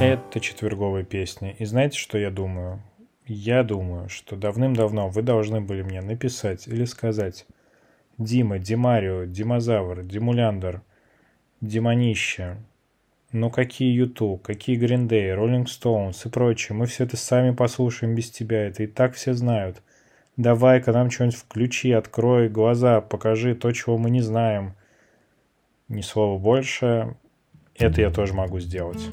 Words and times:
Это 0.00 0.40
четверговая 0.40 1.04
песня. 1.04 1.50
И 1.58 1.66
знаете, 1.66 1.98
что 1.98 2.16
я 2.16 2.30
думаю? 2.30 2.80
Я 3.26 3.62
думаю, 3.62 4.08
что 4.08 4.34
давным-давно 4.34 5.10
вы 5.10 5.20
должны 5.20 5.60
были 5.60 5.82
мне 5.82 6.00
написать 6.00 6.66
или 6.66 6.86
сказать 6.86 7.46
Дима, 8.16 8.58
Димарио, 8.58 9.24
Димозавр, 9.26 10.02
Димуляндер, 10.02 10.80
Димонище, 11.60 12.56
ну 13.32 13.50
какие 13.50 13.92
YouTube, 13.92 14.40
какие 14.40 14.80
Green 14.80 15.06
Day, 15.06 15.36
Rolling 15.36 15.66
Stones 15.66 16.26
и 16.26 16.30
прочее. 16.30 16.78
Мы 16.78 16.86
все 16.86 17.04
это 17.04 17.18
сами 17.18 17.50
послушаем 17.50 18.14
без 18.14 18.30
тебя, 18.30 18.68
это 18.68 18.84
и 18.84 18.86
так 18.86 19.12
все 19.12 19.34
знают. 19.34 19.82
Давай-ка 20.38 20.92
нам 20.92 21.10
что-нибудь 21.10 21.36
включи, 21.36 21.92
открой 21.92 22.48
глаза, 22.48 23.02
покажи 23.02 23.54
то, 23.54 23.70
чего 23.72 23.98
мы 23.98 24.08
не 24.08 24.22
знаем. 24.22 24.72
Ни 25.88 26.00
слова 26.00 26.38
больше. 26.38 27.16
Это 27.76 28.00
я 28.00 28.10
тоже 28.10 28.32
могу 28.32 28.60
сделать. 28.60 29.10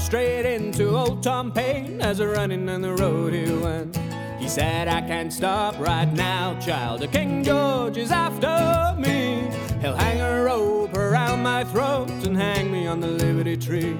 Straight 0.00 0.46
into 0.46 0.96
old 0.96 1.22
Tom 1.22 1.52
Paine 1.52 2.00
as 2.00 2.20
a 2.20 2.26
running 2.26 2.68
on 2.68 2.80
the 2.80 2.94
road 2.94 3.34
he 3.34 3.52
went. 3.52 3.96
He 4.38 4.48
said, 4.48 4.88
I 4.88 5.02
can't 5.02 5.32
stop 5.32 5.78
right 5.78 6.10
now, 6.10 6.58
child. 6.58 7.02
The 7.02 7.08
King 7.08 7.44
George 7.44 7.98
is 7.98 8.10
after 8.10 8.94
me. 8.98 9.48
He'll 9.80 9.94
hang 9.96 10.20
a 10.20 10.42
rope 10.42 10.96
around 10.96 11.42
my 11.42 11.64
throat 11.64 12.08
and 12.26 12.36
hang 12.36 12.72
me 12.72 12.86
on 12.86 13.00
the 13.00 13.08
Liberty 13.08 13.56
Tree. 13.56 13.96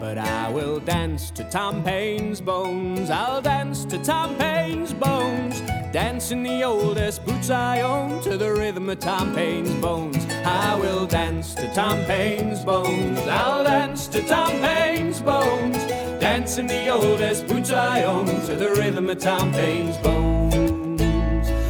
But 0.00 0.18
I 0.18 0.50
will 0.50 0.80
dance 0.80 1.30
to 1.32 1.44
Tom 1.44 1.84
Paine's 1.84 2.40
bones. 2.40 3.10
I'll 3.10 3.40
dance 3.40 3.84
to 3.86 4.02
Tom 4.02 4.36
Paine's 4.36 4.92
bones. 4.92 5.60
Dance 5.92 6.32
in 6.32 6.42
the 6.42 6.64
oldest 6.64 7.24
boots 7.24 7.50
I 7.50 7.82
own 7.82 8.20
to 8.22 8.36
the 8.36 8.52
rhythm 8.52 8.90
of 8.90 8.98
Tom 8.98 9.34
Paine's 9.34 9.74
bones. 9.74 10.26
I 10.44 10.74
will 10.76 11.06
dance 11.06 11.54
to 11.54 11.72
Tom 11.74 12.04
Paine's 12.04 12.64
bones. 12.64 13.18
I'll 13.20 13.64
dance 13.64 14.06
to 14.08 14.22
Tom 14.22 14.50
Paine's 14.60 15.20
bones. 15.20 15.76
Dance 16.20 16.58
in 16.58 16.66
the 16.66 16.88
oldest 16.88 17.46
boots 17.46 17.70
I 17.70 18.04
own 18.04 18.26
to 18.26 18.54
the 18.54 18.70
rhythm 18.70 19.08
of 19.10 19.18
Tom 19.18 19.52
Paine's 19.52 19.96
bones. 19.98 21.00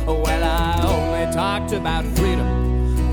Oh, 0.06 0.20
well, 0.24 0.44
I 0.44 0.82
only 0.86 1.32
talked 1.32 1.72
about 1.72 2.04
freedom 2.16 2.46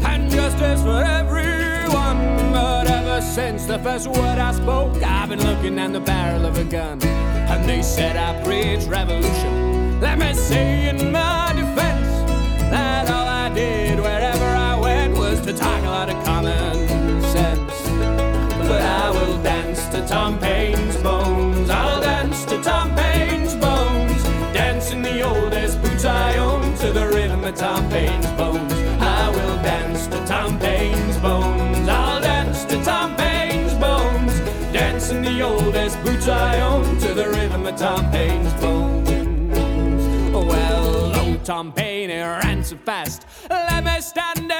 and 0.05 0.29
justice 0.31 0.81
for 0.81 1.03
everyone. 1.03 2.17
But 2.51 2.87
ever 2.89 3.21
since 3.21 3.65
the 3.65 3.79
first 3.79 4.07
word 4.07 4.39
I 4.39 4.51
spoke, 4.51 5.01
I've 5.03 5.29
been 5.29 5.43
looking 5.43 5.75
down 5.75 5.93
the 5.93 5.99
barrel 5.99 6.45
of 6.45 6.57
a 6.57 6.63
gun. 6.63 7.01
And 7.03 7.67
they 7.67 7.81
said 7.81 8.17
I 8.17 8.43
preach 8.43 8.83
revolution. 8.85 10.01
Let 10.01 10.19
me 10.19 10.33
say 10.33 10.89
in 10.89 11.11
my 11.11 11.53
defense 11.55 11.86
Paine's 27.97 28.31
bones. 28.33 28.73
I 29.01 29.29
will 29.29 29.57
dance 29.63 30.05
to 30.07 30.23
Tom 30.27 30.59
Paine's 30.59 31.17
bones. 31.17 31.89
I'll 31.89 32.21
dance 32.21 32.63
to 32.65 32.83
Tom 32.83 33.15
Paine's 33.15 33.73
bones. 33.73 34.39
Dance 34.71 35.09
in 35.09 35.23
the 35.23 35.41
oldest 35.41 35.97
boots 36.03 36.27
I 36.27 36.59
own 36.61 36.99
to 36.99 37.15
the 37.15 37.27
rhythm 37.29 37.65
of 37.65 37.75
Tom 37.75 38.11
Paine's 38.11 38.53
bones. 38.61 39.09
Well, 40.31 41.11
oh, 41.15 41.25
old 41.25 41.43
Tom 41.43 41.71
Paine 41.71 42.11
ran 42.11 42.63
so 42.63 42.77
fast. 42.85 43.25
Let 43.49 43.83
me 43.83 43.99
stand 43.99 44.53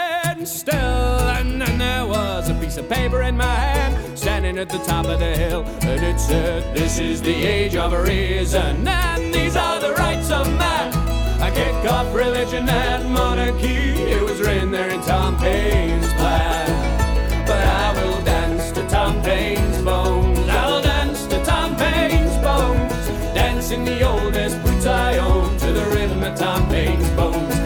still. 0.47 1.19
And 1.37 1.61
then 1.61 1.77
there 1.77 2.07
was 2.07 2.49
a 2.49 2.55
piece 2.55 2.77
of 2.77 2.89
paper 2.89 3.21
in 3.21 3.37
my 3.37 3.55
hand, 3.55 4.17
standing 4.17 4.57
at 4.57 4.69
the 4.69 4.79
top 4.79 5.05
of 5.05 5.19
the 5.19 5.35
hill. 5.35 5.63
And 5.81 6.03
it 6.03 6.19
said, 6.19 6.75
This 6.75 6.97
is 6.97 7.21
the 7.21 7.35
age 7.35 7.75
of 7.75 7.93
reason, 7.93 8.87
and 8.87 9.31
these 9.31 9.55
are 9.55 9.79
the 9.79 9.93
rights 9.93 10.31
of 10.31 10.47
man. 10.57 11.06
I 11.47 11.51
kick 11.51 11.89
off 11.89 12.13
religion 12.13 12.67
and 12.67 13.09
monarchy. 13.09 14.03
It 14.11 14.21
was 14.21 14.41
written 14.41 14.69
there 14.69 14.89
in 14.89 15.01
Tom 15.03 15.37
Paine's 15.37 16.11
plan. 16.15 17.45
But 17.47 17.63
I 17.65 17.93
will 17.93 18.21
dance 18.25 18.69
to 18.71 18.85
Tom 18.89 19.21
Paine's 19.21 19.81
bones. 19.81 20.39
I'll 20.49 20.81
dance 20.81 21.25
to 21.27 21.41
Tom 21.45 21.77
Paine's 21.77 22.35
bones. 22.43 22.91
Dance 23.33 23.71
in 23.71 23.85
the 23.85 24.01
oldest 24.01 24.61
boots 24.61 24.85
I 24.85 25.19
own 25.19 25.57
to 25.59 25.71
the 25.71 25.85
rhythm 25.95 26.21
of 26.21 26.37
Tom 26.37 26.67
Paine's 26.67 27.09
bones. 27.11 27.56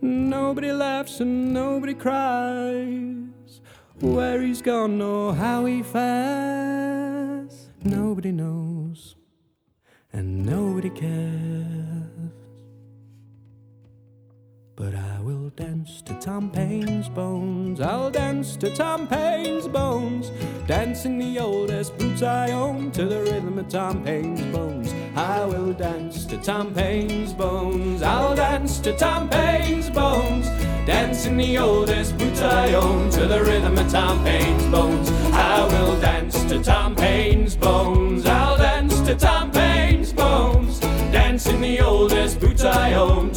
Nobody 0.00 0.70
laughs 0.70 1.18
and 1.18 1.52
nobody 1.52 1.94
cries. 1.94 3.60
Where 3.98 4.40
he's 4.40 4.62
gone 4.62 5.02
or 5.02 5.34
how 5.34 5.64
he 5.64 5.82
fares, 5.82 7.70
nobody 7.82 8.30
knows, 8.30 9.16
and 10.12 10.46
nobody 10.46 10.90
cares. 10.90 11.75
But 14.86 14.94
I 14.94 15.20
will 15.20 15.50
dance 15.56 16.00
to 16.02 16.14
Tom 16.20 16.48
Paine's 16.48 17.08
bones. 17.08 17.80
I'll 17.80 18.08
dance 18.08 18.56
to 18.58 18.72
Tom 18.72 19.08
Paine's 19.08 19.66
bones. 19.66 20.30
Dancing 20.68 21.18
the 21.18 21.40
oldest 21.40 21.98
boots 21.98 22.22
I 22.22 22.52
own 22.52 22.92
to 22.92 23.04
the 23.04 23.20
rhythm 23.22 23.58
of 23.58 23.68
Tom 23.68 24.04
Paine's 24.04 24.42
bones. 24.54 24.94
I 25.16 25.44
will 25.44 25.72
dance 25.72 26.24
to 26.26 26.36
Tom 26.36 26.72
Paine's 26.72 27.32
bones. 27.32 28.00
I'll 28.02 28.36
dance 28.36 28.78
to 28.78 28.96
Tom 28.96 29.28
Paine's 29.28 29.90
bones. 29.90 30.46
Dancing 30.86 31.36
the 31.36 31.58
oldest 31.58 32.16
boots 32.16 32.40
I 32.40 32.74
own 32.74 33.10
to 33.10 33.26
the 33.26 33.42
rhythm 33.42 33.76
of 33.76 33.90
Tom 33.90 34.22
Paine's 34.22 34.66
bones. 34.66 35.10
I 35.32 35.66
will 35.66 36.00
dance 36.00 36.44
to 36.44 36.62
Tom 36.62 36.94
Paine's 36.94 37.56
bones. 37.56 38.24
I'll 38.24 38.56
dance 38.56 39.00
to 39.00 39.16
Tom 39.16 39.50
Paine's 39.50 40.12
bones. 40.12 40.78
Dancing 41.10 41.60
the 41.60 41.80
oldest 41.80 42.38
boots 42.38 42.62
I 42.62 42.92
own 42.92 43.35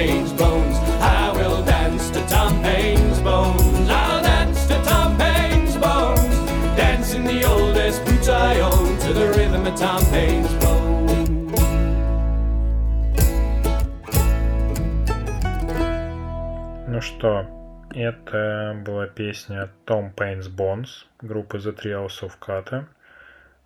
Paine's 0.00 0.32
bones. 0.32 0.76
I 1.02 1.30
will 1.36 1.62
dance 1.62 2.08
to 2.08 2.26
Tom 2.26 2.62
Paine's 2.62 3.20
bones. 3.20 3.90
I'll 3.90 4.22
dance 4.22 4.66
to 4.68 4.82
Tom 4.82 5.18
Paine's 5.18 5.76
bones. 5.76 6.36
Dancing 6.74 7.24
the 7.24 7.44
oldest 7.44 8.02
boots 8.06 8.26
I 8.26 8.60
own 8.60 8.96
to 9.00 9.12
the 9.12 9.28
rhythm 9.36 9.66
of 9.66 9.78
Tom 9.78 10.02
Paine's 10.06 10.54
bones. 10.64 11.28
Ну 16.88 17.00
что, 17.02 17.44
это 17.94 18.82
была 18.82 19.06
песня 19.06 19.68
Tom 19.84 20.14
Paine's 20.14 20.48
Bones 20.48 21.04
группы 21.20 21.58
The 21.58 21.76
Trials 21.76 22.22
of 22.22 22.38
Kata. 22.40 22.86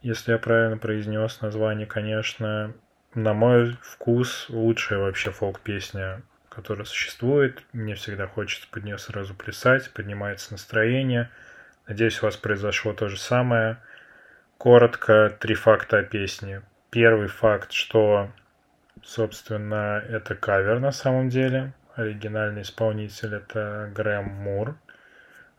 Если 0.03 0.33
я 0.33 0.39
правильно 0.39 0.79
произнес 0.79 1.41
название, 1.41 1.87
конечно, 1.87 2.75
на 3.15 3.33
мой 3.33 3.77
вкус, 3.83 4.47
лучшая 4.49 4.99
вообще 4.99 5.31
фолк-песня, 5.31 6.23
которая 6.49 6.85
существует. 6.85 7.63
Мне 7.73 7.95
всегда 7.95 8.27
хочется 8.27 8.69
под 8.71 8.85
нее 8.85 8.99
сразу 8.99 9.35
плясать, 9.35 9.91
поднимается 9.93 10.53
настроение. 10.53 11.31
Надеюсь, 11.87 12.23
у 12.23 12.27
вас 12.27 12.37
произошло 12.37 12.93
то 12.93 13.09
же 13.09 13.17
самое. 13.17 13.79
Коротко, 14.59 15.37
три 15.39 15.55
факта 15.55 15.99
о 15.99 16.03
песне. 16.03 16.63
Первый 16.91 17.29
факт, 17.29 17.73
что, 17.73 18.31
собственно, 19.03 20.03
это 20.09 20.35
кавер 20.35 20.81
на 20.81 20.93
самом 20.93 21.29
деле. 21.29 21.73
Оригинальный 21.97 22.63
исполнитель 22.63 23.35
это 23.35 23.91
Грэм 23.95 24.25
Мур, 24.25 24.77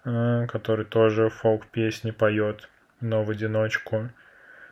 э, 0.03 0.47
который 0.47 0.85
тоже 0.85 1.29
фолк-песни 1.29 2.11
поет, 2.11 2.69
но 2.99 3.23
в 3.23 3.29
одиночку. 3.29 4.09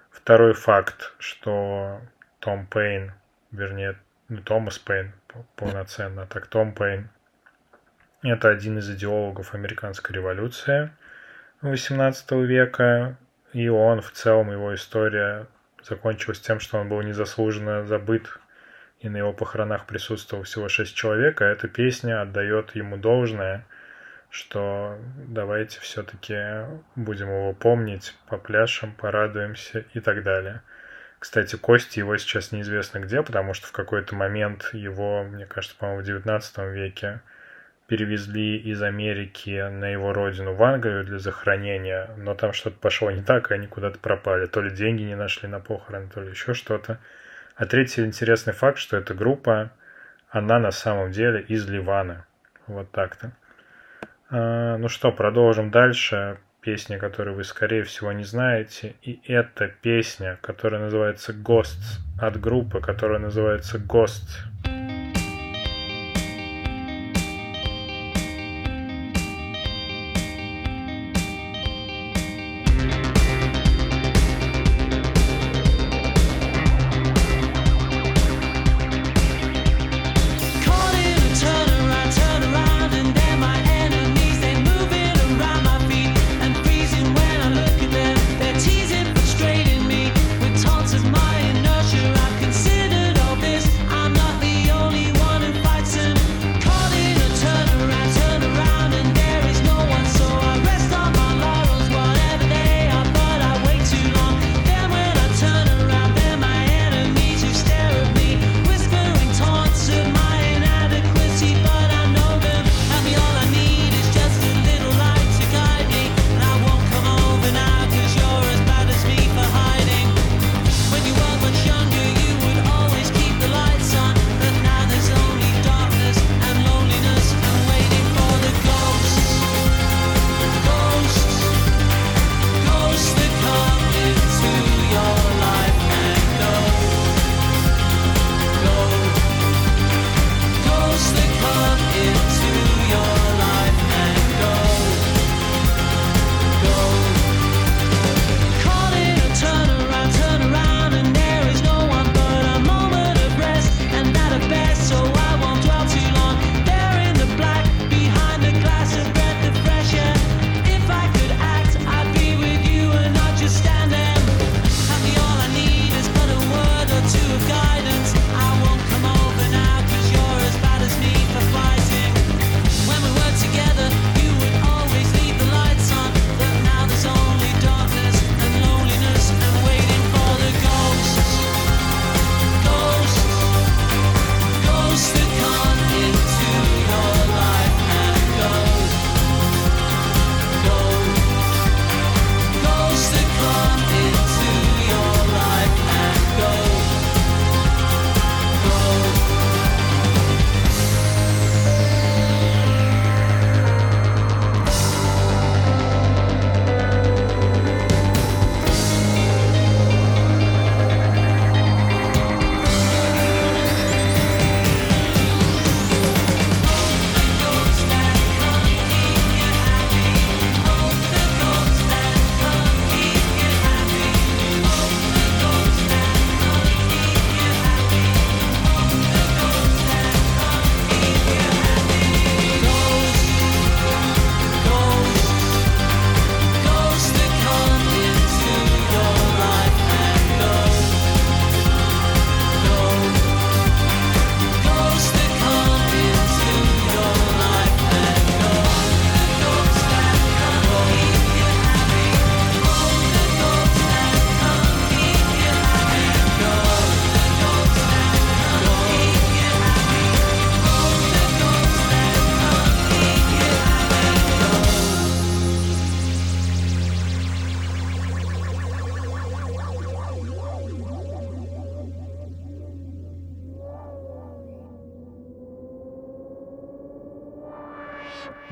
Второй 0.10 0.54
факт, 0.54 1.14
что 1.20 2.02
Том 2.44 2.68
Пейн, 2.68 3.14
вернее, 3.54 3.96
не 4.28 4.42
Томас 4.42 4.78
Пейн 4.78 5.14
полноценно, 5.56 6.28
так 6.28 6.48
Том 6.48 6.74
Пейн, 6.74 7.10
это 8.22 8.50
один 8.50 8.80
из 8.80 8.90
идеологов 8.90 9.54
американской 9.54 10.14
революции 10.14 10.92
18 11.62 12.32
века, 12.32 13.16
и 13.54 13.70
он 13.70 14.02
в 14.02 14.12
целом, 14.12 14.52
его 14.52 14.76
история 14.76 15.48
закончилась 15.82 16.42
тем, 16.42 16.60
что 16.60 16.80
он 16.80 16.90
был 16.90 17.02
незаслуженно 17.02 17.86
забыт, 17.86 18.38
и 19.00 19.08
на 19.08 19.16
его 19.16 19.32
похоронах 19.32 19.86
присутствовало 19.86 20.44
всего 20.44 20.68
шесть 20.68 20.96
человек, 20.96 21.42
а 21.42 21.46
эта 21.46 21.70
песня 21.70 22.22
отдает 22.22 22.76
ему 22.76 22.98
должное, 22.98 23.66
что 24.30 24.98
давайте 25.16 25.80
все-таки 25.80 26.66
будем 26.98 27.30
его 27.30 27.54
помнить, 27.54 28.18
попляшем, 28.28 28.92
порадуемся 28.96 29.86
и 29.94 30.02
так 30.02 30.24
далее. 30.24 30.62
Кстати, 31.24 31.56
кости 31.56 32.00
его 32.00 32.18
сейчас 32.18 32.52
неизвестно 32.52 33.00
где, 33.00 33.24
потому 33.24 33.54
что 33.54 33.68
в 33.68 33.72
какой-то 33.72 34.14
момент 34.14 34.72
его, 34.74 35.24
мне 35.24 35.46
кажется, 35.46 35.78
по-моему, 35.78 36.02
в 36.02 36.04
19 36.04 36.58
веке 36.74 37.22
перевезли 37.88 38.58
из 38.58 38.84
Америки 38.84 39.70
на 39.70 39.86
его 39.86 40.12
родину 40.12 40.54
в 40.54 40.62
Англию 40.62 41.06
для 41.06 41.20
захоронения, 41.20 42.10
но 42.18 42.36
там 42.36 42.52
что-то 42.52 42.78
пошло 42.78 43.10
не 43.10 43.24
так, 43.24 43.50
и 43.50 43.54
они 43.54 43.68
куда-то 43.68 44.00
пропали. 44.00 44.48
То 44.48 44.60
ли 44.60 44.70
деньги 44.70 45.04
не 45.04 45.16
нашли 45.16 45.48
на 45.48 45.62
похороны, 45.62 46.10
то 46.14 46.20
ли 46.20 46.32
еще 46.32 46.54
что-то. 46.54 47.00
А 47.56 47.66
третий 47.68 48.04
интересный 48.04 48.52
факт, 48.52 48.78
что 48.78 48.98
эта 48.98 49.14
группа, 49.14 49.72
она 50.28 50.60
на 50.60 50.72
самом 50.72 51.12
деле 51.14 51.40
из 51.40 51.66
Ливана. 51.70 52.26
Вот 52.68 52.92
так-то. 52.92 53.32
А, 54.30 54.76
ну 54.76 54.90
что, 54.90 55.14
продолжим 55.14 55.72
дальше. 55.72 56.38
Песня, 56.64 56.98
которую 56.98 57.36
вы, 57.36 57.44
скорее 57.44 57.84
всего, 57.84 58.14
не 58.14 58.24
знаете. 58.24 58.96
И 59.02 59.20
это 59.26 59.68
песня, 59.68 60.40
которая 60.42 60.82
называется 60.82 61.34
Ghosts 61.34 62.00
от 62.18 62.40
группы, 62.40 62.80
которая 62.80 63.20
называется 63.20 63.78
Ghost. 63.80 64.30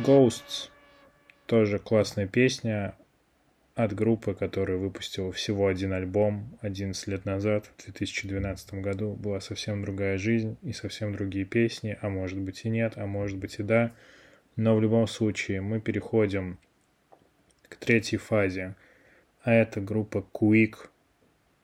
Ghosts. 0.04 0.70
Тоже 1.46 1.78
классная 1.78 2.26
песня 2.26 2.96
от 3.76 3.94
группы, 3.94 4.34
которая 4.34 4.78
выпустила 4.78 5.32
всего 5.32 5.68
один 5.68 5.94
альбом 5.94 6.58
11 6.62 7.08
лет 7.08 7.26
назад, 7.26 7.70
в 7.78 7.84
2012 7.84 8.74
году. 8.76 9.14
Была 9.14 9.40
совсем 9.42 9.84
другая 9.84 10.18
жизнь 10.18 10.58
и 10.64 10.74
совсем 10.74 11.14
другие 11.14 11.46
песни, 11.46 11.98
а 12.02 12.10
может 12.10 12.40
быть 12.40 12.66
и 12.66 12.70
нет, 12.70 12.94
а 12.96 13.06
может 13.06 13.38
быть 13.38 13.60
и 13.60 13.64
да. 13.64 13.92
Но 14.56 14.76
в 14.76 14.82
любом 14.82 15.06
случае 15.08 15.62
мы 15.62 15.80
переходим 15.80 16.58
к 17.70 17.76
третьей 17.76 18.18
фазе, 18.18 18.76
а 19.44 19.54
это 19.54 19.82
группа 19.82 20.26
Quick 20.34 20.76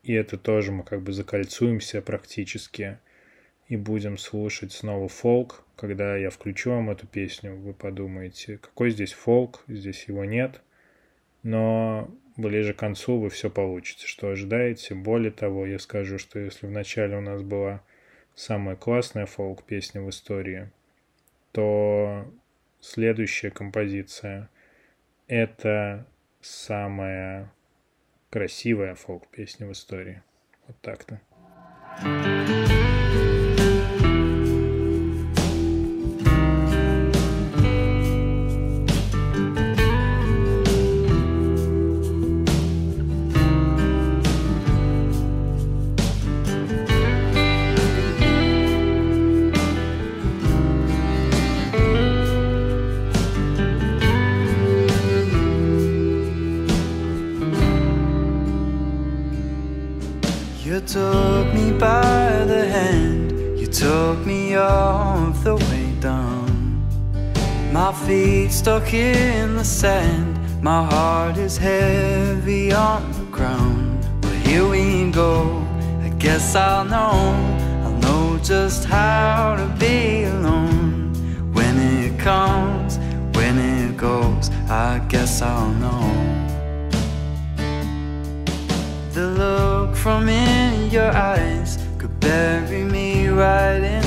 И 0.04 0.14
это 0.14 0.38
тоже 0.38 0.72
мы 0.72 0.84
как 0.84 1.02
бы 1.02 1.12
закольцуемся 1.12 2.04
практически 2.04 3.00
и 3.68 3.76
будем 3.76 4.18
слушать 4.18 4.72
снова 4.72 5.08
фолк. 5.08 5.64
Когда 5.76 6.16
я 6.16 6.30
включу 6.30 6.72
вам 6.72 6.90
эту 6.90 7.06
песню, 7.06 7.56
вы 7.56 7.74
подумаете, 7.74 8.58
какой 8.58 8.92
здесь 8.92 9.14
фолк, 9.14 9.64
здесь 9.68 10.06
его 10.08 10.26
нет. 10.26 10.62
Но 11.44 12.10
ближе 12.36 12.74
к 12.74 12.80
концу 12.80 13.20
вы 13.20 13.30
все 13.30 13.50
получите, 13.50 14.08
что 14.08 14.30
ожидаете. 14.30 14.96
Более 14.96 15.32
того, 15.32 15.66
я 15.66 15.80
скажу, 15.80 16.18
что 16.18 16.40
если 16.40 16.66
вначале 16.66 17.18
у 17.18 17.22
нас 17.22 17.42
была 17.42 17.84
самая 18.36 18.76
классная 18.76 19.26
фолк-песня 19.26 20.02
в 20.02 20.10
истории, 20.10 20.72
то 21.52 22.26
следующая 22.80 23.52
композиция— 23.52 24.50
это 25.28 26.08
самая 26.42 27.52
красивая 28.30 28.96
фолк-песня 28.96 29.68
в 29.68 29.72
истории. 29.74 30.22
Вот 30.68 30.78
так-то. 30.82 31.20
thank 32.00 32.26
you 32.26 32.27
feet 68.38 68.52
stuck 68.52 68.94
in 68.94 69.56
the 69.56 69.64
sand, 69.64 70.38
my 70.62 70.86
heart 70.86 71.38
is 71.38 71.58
heavy 71.58 72.72
on 72.72 73.02
the 73.14 73.26
ground. 73.38 74.06
Well, 74.22 74.40
here 74.48 74.68
we 74.68 75.10
go, 75.12 75.66
I 76.04 76.10
guess 76.20 76.56
I'll 76.56 76.86
know, 76.86 77.18
I'll 77.84 77.98
know 78.06 78.38
just 78.44 78.86
how 78.86 79.56
to 79.62 79.68
be 79.80 80.26
alone. 80.26 81.14
When 81.52 81.76
it 81.80 82.20
comes, 82.20 83.00
when 83.36 83.58
it 83.58 83.98
goes, 83.98 84.52
I 84.70 85.00
guess 85.10 85.42
I'll 85.42 85.74
know. 85.84 86.08
The 89.14 89.26
look 89.42 89.96
from 89.96 90.30
in 90.30 90.92
your 90.92 91.12
eyes 91.12 91.80
could 91.98 92.20
bury 92.20 92.84
me 92.84 93.30
right 93.30 93.84
in. 93.96 94.07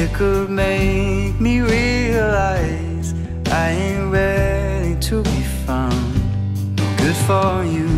It 0.00 0.14
could 0.14 0.48
make 0.48 1.40
me 1.40 1.60
realize 1.60 3.14
I 3.50 3.70
ain't 3.70 4.12
ready 4.12 4.94
to 4.94 5.24
be 5.24 5.42
found. 5.66 6.76
No 6.76 6.86
good 6.98 7.16
for 7.26 7.64
you, 7.64 7.88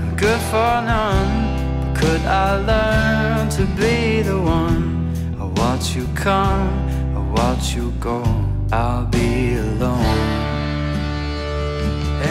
no 0.00 0.06
good 0.16 0.40
for 0.50 0.72
none. 0.90 1.34
But 1.82 2.00
could 2.00 2.22
I 2.22 2.56
learn 2.70 3.50
to 3.58 3.66
be 3.76 4.22
the 4.22 4.40
one? 4.40 5.12
I 5.38 5.44
watch 5.60 5.94
you 5.94 6.08
come, 6.14 6.66
I 7.14 7.20
watch 7.38 7.74
you 7.74 7.92
go. 8.00 8.24
I'll 8.72 9.04
be 9.04 9.56
alone. 9.56 10.24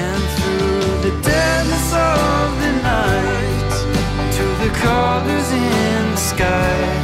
And 0.02 0.24
through 0.36 0.90
the 1.06 1.22
deadness 1.22 1.94
of 1.94 2.46
the 2.64 2.72
night, 2.82 3.74
to 4.38 4.46
the 4.64 4.72
colors 4.74 5.52
in 5.52 6.12
the 6.14 6.18
sky 6.18 7.03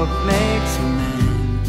what 0.00 0.24
makes 0.24 0.78
a 0.78 0.82
man. 0.82 1.60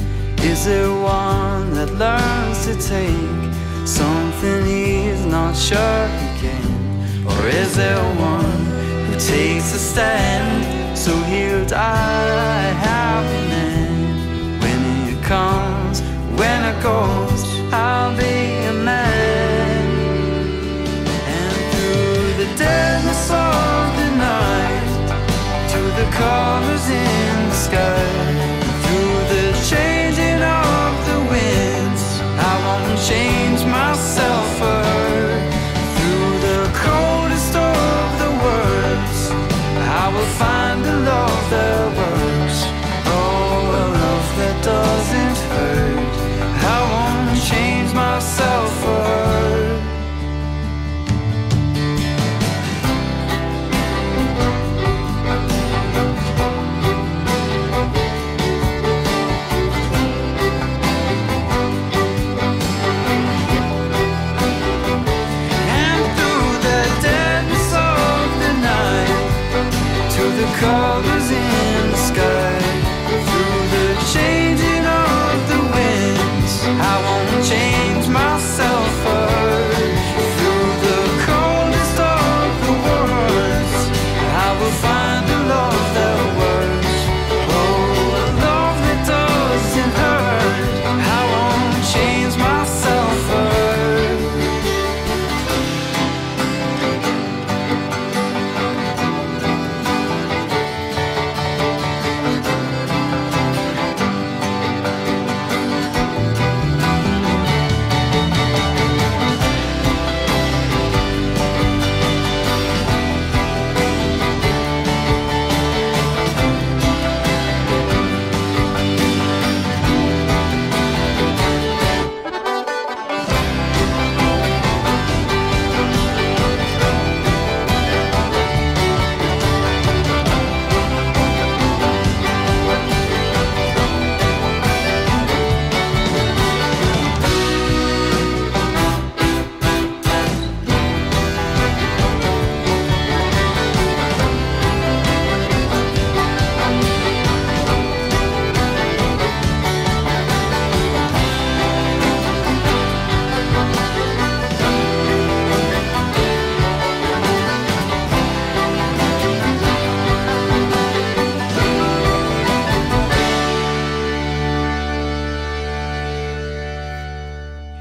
Is 0.51 0.65
it 0.65 0.89
one 0.89 1.73
that 1.73 1.91
learns 2.03 2.59
to 2.65 2.73
take 2.75 3.43
something 3.85 4.65
he's 4.65 5.25
not 5.25 5.53
sure 5.53 6.07
he 6.21 6.29
can? 6.41 6.71
Or 7.27 7.39
is 7.61 7.77
it 7.77 8.01
one 8.33 8.59
who 9.05 9.13
takes 9.19 9.73
a 9.79 9.81
stand 9.91 10.97
so 10.97 11.11
he'll 11.29 11.65
die 11.65 12.63
a 12.69 12.75
happy 12.89 13.41
man? 13.53 14.59
When 14.61 14.81
it 15.11 15.21
comes, 15.25 16.01
when 16.39 16.59
it 16.71 16.77
goes, 16.81 17.41
I'll 17.73 18.15
be 18.15 18.40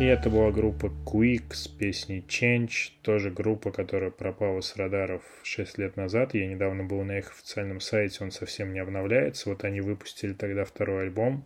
это 0.06 0.30
была 0.30 0.50
группа 0.50 0.86
Quick 1.04 1.52
с 1.52 1.68
песней 1.68 2.24
Change, 2.26 2.92
тоже 3.02 3.30
группа, 3.30 3.70
которая 3.70 4.10
пропала 4.10 4.62
с 4.62 4.76
радаров 4.76 5.22
6 5.42 5.76
лет 5.76 5.96
назад. 5.96 6.32
Я 6.32 6.46
недавно 6.46 6.84
был 6.84 7.02
на 7.02 7.18
их 7.18 7.30
официальном 7.30 7.80
сайте, 7.80 8.24
он 8.24 8.30
совсем 8.30 8.72
не 8.72 8.78
обновляется. 8.78 9.50
Вот 9.50 9.62
они 9.62 9.82
выпустили 9.82 10.32
тогда 10.32 10.64
второй 10.64 11.02
альбом, 11.02 11.44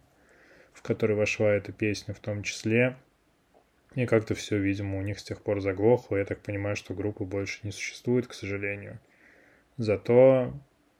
в 0.72 0.82
который 0.82 1.16
вошла 1.16 1.50
эта 1.50 1.72
песня 1.72 2.14
в 2.14 2.20
том 2.20 2.44
числе. 2.44 2.96
И 3.96 4.06
как-то 4.06 4.36
все, 4.36 4.56
видимо, 4.56 4.98
у 4.98 5.02
них 5.02 5.18
с 5.18 5.24
тех 5.24 5.42
пор 5.42 5.60
заглохло. 5.60 6.18
Я 6.18 6.24
так 6.24 6.38
понимаю, 6.38 6.76
что 6.76 6.94
группы 6.94 7.24
больше 7.24 7.58
не 7.64 7.72
существует, 7.72 8.28
к 8.28 8.34
сожалению. 8.34 9.00
Зато 9.78 10.52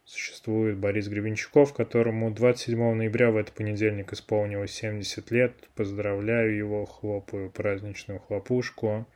существует 0.04 0.76
Борис 0.76 1.08
Гребенщиков, 1.08 1.73
которому 1.73 2.30
27 2.30 2.94
ноября 2.94 3.30
в 3.30 3.37
этот 3.37 3.54
понедельник 3.54 4.12
исполнилось 4.12 4.73
70 4.73 5.30
лет. 5.30 5.54
Поздравляю 5.75 6.56
его, 6.56 6.84
хлопаю 6.84 7.50
праздничную 7.50 8.20
хлопушку. 8.20 9.06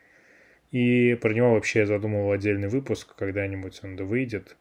И 0.70 1.14
про 1.20 1.32
него 1.32 1.52
вообще 1.52 1.80
я 1.80 1.86
задумывал 1.86 2.32
отдельный 2.32 2.68
выпуск, 2.68 3.14
когда-нибудь 3.16 3.80
он 3.82 3.96
да 3.96 4.04
выйдет. 4.04 4.56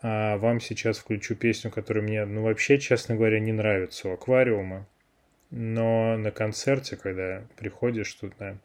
А 0.00 0.36
вам 0.38 0.60
сейчас 0.60 0.98
включу 0.98 1.34
песню, 1.34 1.70
которая 1.70 2.04
мне, 2.04 2.24
ну, 2.24 2.42
вообще, 2.42 2.78
честно 2.78 3.16
говоря, 3.16 3.40
не 3.40 3.52
нравится 3.52 4.08
у 4.08 4.12
аквариума. 4.12 4.86
Но 5.50 6.16
на 6.16 6.30
концерте, 6.30 6.96
когда 6.96 7.42
приходишь 7.56 8.12
туда, 8.14 8.58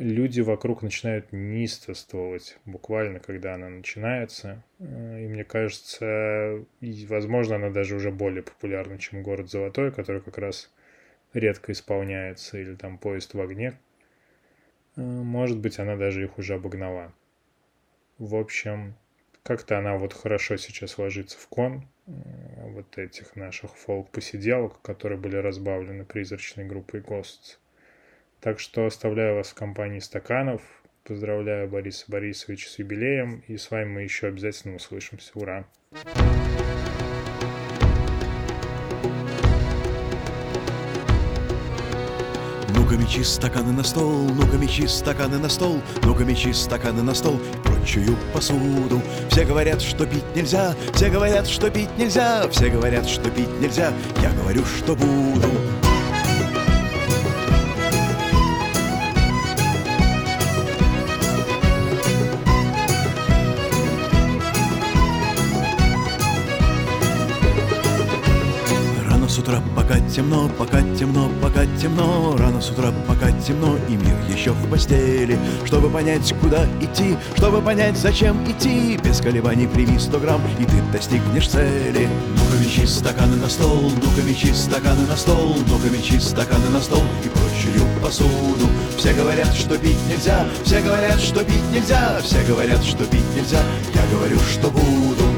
люди 0.00 0.40
вокруг 0.40 0.82
начинают 0.82 1.30
неистовствовать, 1.30 2.58
буквально, 2.64 3.20
когда 3.20 3.54
она 3.54 3.68
начинается. 3.68 4.64
И 4.80 4.82
мне 4.82 5.44
кажется, 5.44 6.64
возможно, 6.80 7.56
она 7.56 7.70
даже 7.70 7.94
уже 7.94 8.10
более 8.10 8.42
популярна, 8.42 8.98
чем 8.98 9.22
«Город 9.22 9.50
золотой», 9.50 9.92
который 9.92 10.22
как 10.22 10.38
раз 10.38 10.72
редко 11.34 11.72
исполняется, 11.72 12.58
или 12.58 12.74
там 12.74 12.98
«Поезд 12.98 13.34
в 13.34 13.40
огне». 13.40 13.78
Может 14.96 15.58
быть, 15.58 15.78
она 15.78 15.96
даже 15.96 16.24
их 16.24 16.38
уже 16.38 16.54
обогнала. 16.54 17.12
В 18.18 18.34
общем, 18.34 18.94
как-то 19.42 19.78
она 19.78 19.96
вот 19.96 20.12
хорошо 20.12 20.56
сейчас 20.56 20.98
ложится 20.98 21.38
в 21.38 21.46
кон 21.46 21.86
вот 22.06 22.98
этих 22.98 23.36
наших 23.36 23.76
фолк-посиделок, 23.76 24.80
которые 24.82 25.18
были 25.18 25.36
разбавлены 25.36 26.04
призрачной 26.04 26.64
группой 26.64 27.00
Ghosts. 27.00 27.58
Так 28.40 28.58
что 28.58 28.86
оставляю 28.86 29.36
вас 29.36 29.48
в 29.48 29.54
компании 29.54 29.98
стаканов. 29.98 30.62
Поздравляю 31.04 31.68
Бориса 31.68 32.06
Борисовича 32.08 32.70
с 32.70 32.78
юбилеем. 32.78 33.42
И 33.48 33.58
с 33.58 33.70
вами 33.70 33.84
мы 33.86 34.02
еще 34.02 34.28
обязательно 34.28 34.76
услышимся. 34.76 35.32
Ура! 35.34 35.66
Ну-ка 42.74 42.96
мечи 42.96 43.22
стаканы 43.22 43.72
на 43.72 43.84
стол, 43.84 44.28
ну-ка 44.30 44.56
мечи 44.56 44.86
стаканы 44.86 45.38
на 45.38 45.48
стол, 45.48 45.80
ну-ка 46.02 46.24
мечи 46.24 46.52
стаканы 46.52 47.02
на 47.02 47.14
стол 47.14 47.38
прочую 47.62 48.16
посуду. 48.32 49.02
Все 49.30 49.44
говорят, 49.44 49.82
что 49.82 50.06
пить 50.06 50.24
нельзя, 50.34 50.74
все 50.94 51.10
говорят, 51.10 51.46
что 51.46 51.70
пить 51.70 51.90
нельзя, 51.98 52.48
все 52.48 52.70
говорят, 52.70 53.06
что 53.06 53.30
пить 53.30 53.60
нельзя, 53.60 53.92
я 54.22 54.32
говорю, 54.32 54.64
что 54.64 54.96
буду. 54.96 55.89
Темно, 70.10 70.50
пока 70.58 70.82
темно, 70.98 71.30
пока 71.40 71.64
темно. 71.80 72.36
Рано 72.36 72.60
с 72.60 72.70
утра, 72.70 72.92
пока 73.06 73.30
темно, 73.32 73.76
и 73.88 73.92
мир 73.92 74.16
еще 74.28 74.50
в 74.52 74.70
постели. 74.70 75.38
Чтобы 75.64 75.88
понять, 75.88 76.34
куда 76.40 76.66
идти, 76.80 77.16
чтобы 77.36 77.60
понять, 77.60 77.96
зачем 77.96 78.36
идти. 78.50 78.98
Без 79.02 79.20
колебаний 79.20 79.68
прими 79.68 79.98
сто 79.98 80.18
грамм, 80.18 80.42
и 80.58 80.64
ты 80.64 80.82
достигнешь 80.92 81.48
цели. 81.48 82.08
Ну-ка 82.36 82.86
стаканы 82.86 83.36
на 83.36 83.48
стол, 83.48 83.92
ну-ка 84.02 84.54
стаканы 84.54 85.06
на 85.06 85.16
стол 85.16 85.56
Ну-ка 85.68 86.20
стаканы 86.20 86.68
на 86.70 86.80
стол 86.80 87.02
и 87.24 87.28
прочую 87.28 87.86
посуду. 88.02 88.68
Все 88.96 89.12
говорят, 89.12 89.54
что 89.54 89.78
пить 89.78 89.96
нельзя, 90.08 90.46
все 90.64 90.80
говорят, 90.80 91.20
что 91.20 91.42
пить 91.42 91.72
нельзя 91.72 92.20
Все 92.22 92.42
говорят, 92.44 92.82
что 92.84 93.04
пить 93.04 93.24
нельзя, 93.34 93.62
я 93.94 94.14
говорю, 94.14 94.38
что 94.40 94.70
буду 94.70 95.29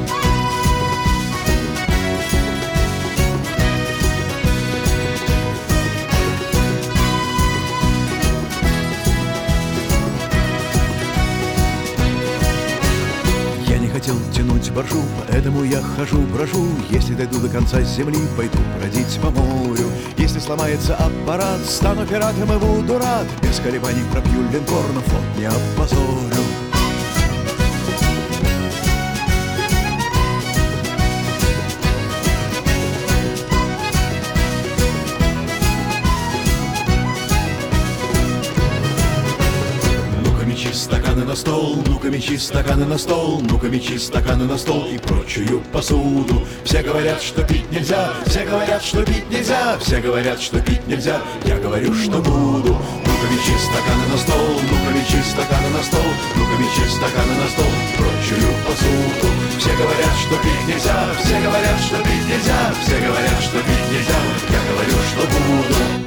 поэтому 15.43 15.65
я 15.65 15.83
хожу, 15.83 16.21
брожу. 16.33 16.69
Если 16.91 17.15
дойду 17.15 17.41
до 17.41 17.49
конца 17.49 17.81
земли, 17.83 18.19
пойду 18.37 18.59
бродить 18.79 19.19
по 19.21 19.31
морю. 19.31 19.87
Если 20.17 20.39
сломается 20.39 20.95
аппарат, 20.95 21.61
стану 21.67 22.07
пиратом 22.07 22.53
и 22.53 22.59
буду 22.59 22.99
рад. 22.99 23.27
Без 23.43 23.59
колебаний 23.59 24.03
пропью 24.13 24.43
линкор, 24.53 24.85
но 24.95 25.01
флот 25.01 25.23
не 25.37 25.47
опозорю. 25.47 26.32
На 41.33 41.37
стол, 41.37 41.79
ну-ка 41.87 42.11
мечи 42.11 42.37
стаканы 42.37 42.85
на 42.85 42.99
стол, 42.99 43.41
ну-ка 43.41 43.67
мечи 43.69 43.97
стаканы 43.99 44.45
на 44.45 44.59
стол. 44.59 44.85
И 44.93 44.99
прочую 44.99 45.63
посуду. 45.73 46.47
Все 46.63 46.83
говорят, 46.83 47.23
что 47.23 47.43
пить 47.43 47.73
нельзя, 47.73 48.13
все 48.27 48.45
говорят, 48.45 48.83
что 48.85 49.03
пить 49.03 49.31
нельзя, 49.31 49.79
все 49.79 50.03
говорят, 50.03 50.43
что 50.43 50.61
пить 50.61 50.87
нельзя, 50.87 51.23
я 51.47 51.57
говорю, 51.57 51.95
что 51.95 52.19
буду. 52.19 52.77
Ну-ка 53.07 53.27
мечи 53.33 53.57
стаканы 53.65 54.07
на 54.13 54.19
стол, 54.19 54.61
ну-ка 54.69 54.93
мечи 54.93 55.23
стаканы 55.25 55.71
на 55.71 55.83
стол, 55.83 56.13
ну-ка 56.37 56.55
мечи 56.61 56.85
стаканы 56.91 57.35
на 57.41 57.49
стол. 57.49 57.73
И 57.81 57.97
прочую 57.97 58.53
посуду. 58.69 59.33
Все 59.59 59.73
говорят, 59.73 60.15
что 60.21 60.37
пить 60.37 60.69
нельзя, 60.69 60.99
все 61.25 61.41
говорят, 61.41 61.81
что 61.81 61.97
пить 61.97 62.29
нельзя, 62.29 62.75
все 62.85 62.97
говорят, 63.01 63.41
что 63.41 63.57
пить 63.57 63.89
нельзя, 63.91 64.21
я 64.53 64.61
говорю, 64.69 64.99
что 65.09 66.02